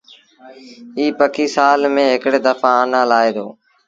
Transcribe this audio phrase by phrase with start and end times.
[0.97, 3.47] ايٚ پکي سآل ميݩ هڪڙي دڦآ آنآ لآهي دو۔